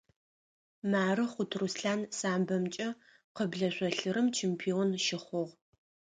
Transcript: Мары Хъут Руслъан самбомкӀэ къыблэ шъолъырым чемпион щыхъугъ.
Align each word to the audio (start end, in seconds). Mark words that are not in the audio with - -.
Мары 0.91 1.25
Хъут 1.31 1.51
Руслъан 1.59 2.01
самбомкӀэ 2.17 2.87
къыблэ 3.35 3.69
шъолъырым 3.75 4.27
чемпион 4.37 4.89
щыхъугъ. 5.05 5.53